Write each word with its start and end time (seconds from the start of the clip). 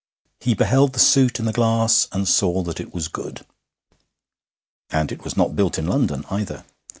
He 0.39 0.55
beheld 0.55 0.93
the 0.93 0.99
suit 0.99 1.37
in 1.37 1.45
the 1.45 1.53
glass, 1.53 2.07
and 2.11 2.27
saw 2.27 2.63
that 2.63 2.79
it 2.79 2.91
was 2.91 3.07
good. 3.07 3.45
And 4.89 5.11
it 5.11 5.23
was 5.23 5.37
not 5.37 5.55
built 5.55 5.77
in 5.77 5.85
London, 5.85 6.25
either. 6.31 6.65